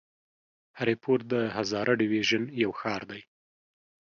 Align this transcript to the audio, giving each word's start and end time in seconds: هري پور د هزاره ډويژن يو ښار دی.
هري 0.77 0.95
پور 1.03 1.19
د 1.31 1.33
هزاره 1.55 1.93
ډويژن 1.99 2.43
يو 2.63 2.71
ښار 2.79 3.01
دی. 3.11 3.21